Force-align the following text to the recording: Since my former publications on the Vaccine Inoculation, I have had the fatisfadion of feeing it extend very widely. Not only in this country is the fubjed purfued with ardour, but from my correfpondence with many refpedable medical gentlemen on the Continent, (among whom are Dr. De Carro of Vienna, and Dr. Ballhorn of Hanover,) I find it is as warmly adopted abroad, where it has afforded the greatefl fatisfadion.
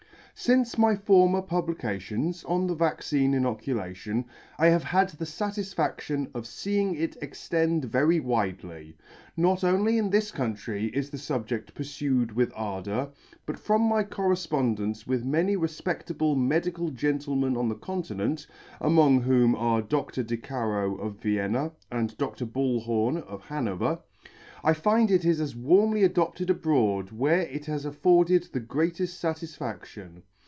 Since 0.33 0.75
my 0.75 0.95
former 0.95 1.43
publications 1.43 2.43
on 2.45 2.65
the 2.65 2.73
Vaccine 2.73 3.35
Inoculation, 3.35 4.25
I 4.57 4.67
have 4.69 4.83
had 4.83 5.09
the 5.09 5.25
fatisfadion 5.27 6.29
of 6.33 6.47
feeing 6.47 6.95
it 6.95 7.15
extend 7.21 7.85
very 7.85 8.19
widely. 8.19 8.97
Not 9.37 9.63
only 9.63 9.99
in 9.99 10.09
this 10.09 10.31
country 10.31 10.87
is 10.95 11.11
the 11.11 11.17
fubjed 11.19 11.75
purfued 11.75 12.31
with 12.31 12.51
ardour, 12.55 13.11
but 13.45 13.59
from 13.59 13.83
my 13.83 14.03
correfpondence 14.03 15.05
with 15.05 15.23
many 15.23 15.55
refpedable 15.55 16.35
medical 16.35 16.89
gentlemen 16.89 17.55
on 17.55 17.69
the 17.69 17.75
Continent, 17.75 18.47
(among 18.79 19.21
whom 19.21 19.53
are 19.53 19.83
Dr. 19.83 20.23
De 20.23 20.37
Carro 20.37 20.95
of 20.95 21.17
Vienna, 21.17 21.71
and 21.91 22.17
Dr. 22.17 22.47
Ballhorn 22.47 23.17
of 23.27 23.41
Hanover,) 23.43 23.99
I 24.63 24.73
find 24.73 25.09
it 25.11 25.23
is 25.25 25.39
as 25.41 25.55
warmly 25.55 26.03
adopted 26.03 26.49
abroad, 26.49 27.11
where 27.11 27.41
it 27.41 27.65
has 27.67 27.85
afforded 27.85 28.43
the 28.51 28.59
greatefl 28.61 29.09
fatisfadion. 29.21 30.23